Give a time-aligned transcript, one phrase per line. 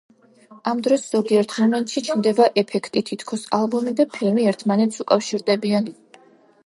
[0.69, 5.97] ამ დროს ზოგიერთ მომენტში ჩნდება ეფექტი, თითქოს ალბომი და ფილმი ერთმანეთს უკავშირდებიან.